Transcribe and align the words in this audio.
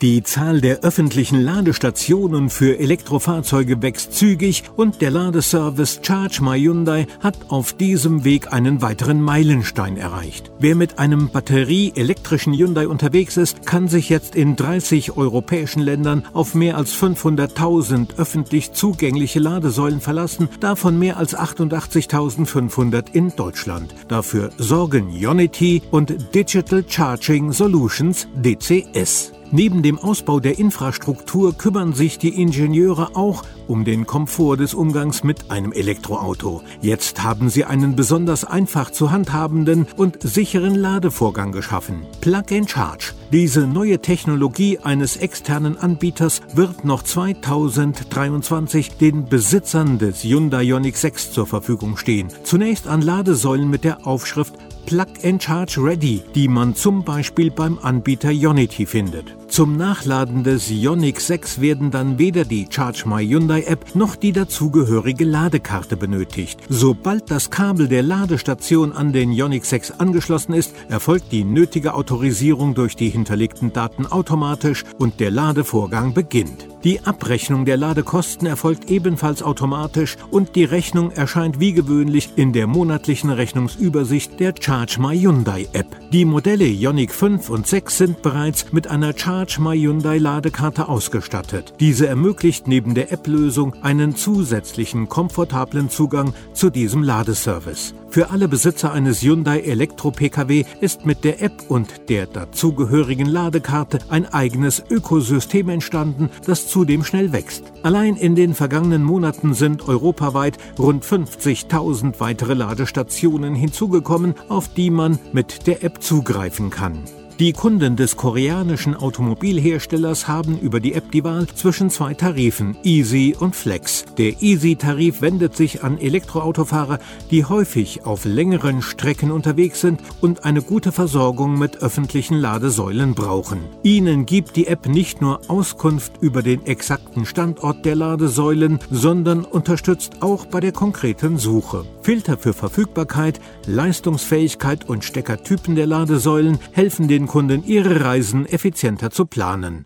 Die 0.00 0.22
Zahl 0.22 0.60
der 0.60 0.84
öffentlichen 0.84 1.40
Ladestationen 1.40 2.50
für 2.50 2.78
Elektrofahrzeuge 2.78 3.82
wächst 3.82 4.14
zügig 4.14 4.62
und 4.76 5.00
der 5.00 5.10
Ladeservice 5.10 5.98
Charge 6.02 6.38
My 6.40 6.56
Hyundai 6.56 7.08
hat 7.18 7.36
auf 7.48 7.72
diesem 7.72 8.22
Weg 8.22 8.52
einen 8.52 8.80
weiteren 8.80 9.20
Meilenstein 9.20 9.96
erreicht. 9.96 10.52
Wer 10.60 10.76
mit 10.76 11.00
einem 11.00 11.30
batterieelektrischen 11.30 12.54
Hyundai 12.54 12.86
unterwegs 12.86 13.36
ist, 13.36 13.66
kann 13.66 13.88
sich 13.88 14.08
jetzt 14.08 14.36
in 14.36 14.54
30 14.54 15.16
europäischen 15.16 15.82
Ländern 15.82 16.24
auf 16.32 16.54
mehr 16.54 16.76
als 16.76 16.94
500.000 16.94 18.18
öffentlich 18.18 18.70
zugängliche 18.70 19.40
Ladesäulen 19.40 20.00
verlassen, 20.00 20.48
davon 20.60 20.96
mehr 20.96 21.16
als 21.16 21.36
88.500 21.36 23.06
in 23.14 23.34
Deutschland. 23.34 23.96
Dafür 24.06 24.50
sorgen 24.58 25.08
Unity 25.08 25.82
und 25.90 26.32
Digital 26.36 26.84
Charging 26.88 27.50
Solutions 27.50 28.28
DCS. 28.36 29.32
Neben 29.50 29.82
dem 29.82 29.98
Ausbau 29.98 30.40
der 30.40 30.58
Infrastruktur 30.58 31.56
kümmern 31.56 31.94
sich 31.94 32.18
die 32.18 32.40
Ingenieure 32.40 33.16
auch 33.16 33.44
um 33.66 33.84
den 33.84 34.06
Komfort 34.06 34.56
des 34.56 34.74
Umgangs 34.74 35.24
mit 35.24 35.50
einem 35.50 35.72
Elektroauto. 35.72 36.62
Jetzt 36.80 37.22
haben 37.22 37.48
sie 37.48 37.64
einen 37.64 37.96
besonders 37.96 38.44
einfach 38.44 38.90
zu 38.90 39.10
handhabenden 39.10 39.86
und 39.96 40.18
sicheren 40.22 40.74
Ladevorgang 40.74 41.52
geschaffen. 41.52 42.06
Plug 42.20 42.44
and 42.50 42.70
Charge. 42.70 43.12
Diese 43.32 43.66
neue 43.66 44.00
Technologie 44.00 44.78
eines 44.78 45.16
externen 45.16 45.76
Anbieters 45.78 46.40
wird 46.54 46.84
noch 46.84 47.02
2023 47.02 48.96
den 48.96 49.26
Besitzern 49.26 49.98
des 49.98 50.24
Hyundai 50.24 50.64
Ioniq 50.64 50.96
6 50.96 51.32
zur 51.32 51.46
Verfügung 51.46 51.96
stehen. 51.96 52.28
Zunächst 52.42 52.86
an 52.86 53.02
Ladesäulen 53.02 53.68
mit 53.68 53.84
der 53.84 54.06
Aufschrift 54.06 54.54
Plug 54.86 55.06
and 55.22 55.42
Charge 55.42 55.82
Ready, 55.82 56.22
die 56.34 56.48
man 56.48 56.74
zum 56.74 57.04
Beispiel 57.04 57.50
beim 57.50 57.78
Anbieter 57.78 58.30
Ionity 58.30 58.86
findet. 58.86 59.37
Zum 59.58 59.76
Nachladen 59.76 60.44
des 60.44 60.70
Ioniq 60.70 61.20
6 61.20 61.60
werden 61.60 61.90
dann 61.90 62.16
weder 62.16 62.44
die 62.44 62.68
Charge 62.70 63.08
My 63.08 63.26
Hyundai 63.26 63.62
App 63.62 63.96
noch 63.96 64.14
die 64.14 64.30
dazugehörige 64.30 65.24
Ladekarte 65.24 65.96
benötigt. 65.96 66.60
Sobald 66.68 67.28
das 67.28 67.50
Kabel 67.50 67.88
der 67.88 68.04
Ladestation 68.04 68.92
an 68.92 69.12
den 69.12 69.32
Ioniq 69.32 69.64
6 69.64 69.98
angeschlossen 69.98 70.52
ist, 70.52 70.76
erfolgt 70.88 71.32
die 71.32 71.42
nötige 71.42 71.94
Autorisierung 71.94 72.76
durch 72.76 72.94
die 72.94 73.08
hinterlegten 73.08 73.72
Daten 73.72 74.06
automatisch 74.06 74.84
und 74.96 75.18
der 75.18 75.32
Ladevorgang 75.32 76.14
beginnt. 76.14 76.68
Die 76.84 77.00
Abrechnung 77.00 77.64
der 77.64 77.76
Ladekosten 77.76 78.46
erfolgt 78.46 78.88
ebenfalls 78.88 79.42
automatisch 79.42 80.16
und 80.30 80.54
die 80.54 80.62
Rechnung 80.62 81.10
erscheint 81.10 81.58
wie 81.58 81.72
gewöhnlich 81.72 82.30
in 82.36 82.52
der 82.52 82.68
monatlichen 82.68 83.30
Rechnungsübersicht 83.30 84.38
der 84.38 84.54
Charge 84.58 84.98
My 85.00 85.18
Hyundai 85.18 85.66
App. 85.72 85.88
Die 86.12 86.24
Modelle 86.24 86.66
Ioniq 86.66 87.12
5 87.12 87.50
und 87.50 87.66
6 87.66 87.98
sind 87.98 88.22
bereits 88.22 88.72
mit 88.72 88.86
einer 88.86 89.12
Charge 89.18 89.47
My 89.56 89.78
Hyundai 89.78 90.18
Ladekarte 90.18 90.88
ausgestattet. 90.88 91.72
Diese 91.80 92.06
ermöglicht 92.06 92.68
neben 92.68 92.94
der 92.94 93.12
App-Lösung 93.12 93.74
einen 93.82 94.14
zusätzlichen 94.14 95.08
komfortablen 95.08 95.88
Zugang 95.88 96.34
zu 96.52 96.68
diesem 96.68 97.02
Ladeservice. 97.02 97.94
Für 98.10 98.30
alle 98.30 98.48
Besitzer 98.48 98.92
eines 98.92 99.22
Hyundai 99.22 99.60
Elektro-Pkw 99.60 100.64
ist 100.80 101.06
mit 101.06 101.24
der 101.24 101.42
App 101.42 101.52
und 101.68 102.08
der 102.08 102.26
dazugehörigen 102.26 103.26
Ladekarte 103.26 103.98
ein 104.08 104.26
eigenes 104.26 104.82
Ökosystem 104.90 105.68
entstanden, 105.68 106.30
das 106.46 106.68
zudem 106.68 107.04
schnell 107.04 107.32
wächst. 107.32 107.64
Allein 107.82 108.16
in 108.16 108.34
den 108.34 108.54
vergangenen 108.54 109.02
Monaten 109.02 109.54
sind 109.54 109.88
europaweit 109.88 110.58
rund 110.78 111.04
50.000 111.04 112.18
weitere 112.18 112.54
Ladestationen 112.54 113.54
hinzugekommen, 113.54 114.34
auf 114.48 114.68
die 114.68 114.90
man 114.90 115.18
mit 115.32 115.66
der 115.66 115.84
App 115.84 116.02
zugreifen 116.02 116.70
kann. 116.70 117.04
Die 117.38 117.52
Kunden 117.52 117.94
des 117.94 118.16
koreanischen 118.16 118.96
Automobilherstellers 118.96 120.26
haben 120.26 120.58
über 120.58 120.80
die 120.80 120.94
App 120.94 121.12
die 121.12 121.22
Wahl 121.22 121.46
zwischen 121.46 121.88
zwei 121.88 122.14
Tarifen, 122.14 122.76
Easy 122.82 123.36
und 123.38 123.54
Flex. 123.54 124.06
Der 124.18 124.42
Easy-Tarif 124.42 125.22
wendet 125.22 125.54
sich 125.54 125.84
an 125.84 125.98
Elektroautofahrer, 125.98 126.98
die 127.30 127.44
häufig 127.44 128.04
auf 128.04 128.24
längeren 128.24 128.82
Strecken 128.82 129.30
unterwegs 129.30 129.80
sind 129.80 130.00
und 130.20 130.44
eine 130.44 130.62
gute 130.62 130.90
Versorgung 130.90 131.56
mit 131.60 131.80
öffentlichen 131.80 132.38
Ladesäulen 132.38 133.14
brauchen. 133.14 133.60
Ihnen 133.84 134.26
gibt 134.26 134.56
die 134.56 134.66
App 134.66 134.88
nicht 134.88 135.20
nur 135.20 135.40
Auskunft 135.46 136.14
über 136.20 136.42
den 136.42 136.66
exakten 136.66 137.24
Standort 137.24 137.84
der 137.84 137.94
Ladesäulen, 137.94 138.80
sondern 138.90 139.44
unterstützt 139.44 140.22
auch 140.22 140.44
bei 140.46 140.58
der 140.58 140.72
konkreten 140.72 141.38
Suche. 141.38 141.84
Filter 142.08 142.38
für 142.38 142.54
Verfügbarkeit, 142.54 143.38
Leistungsfähigkeit 143.66 144.88
und 144.88 145.04
Steckertypen 145.04 145.76
der 145.76 145.86
Ladesäulen 145.86 146.58
helfen 146.72 147.06
den 147.06 147.26
Kunden 147.26 147.62
ihre 147.64 148.02
Reisen 148.02 148.46
effizienter 148.46 149.10
zu 149.10 149.26
planen. 149.26 149.84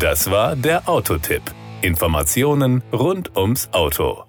Das 0.00 0.32
war 0.32 0.56
der 0.56 0.88
Autotipp. 0.88 1.42
Informationen 1.80 2.82
rund 2.92 3.36
ums 3.36 3.68
Auto. 3.70 4.27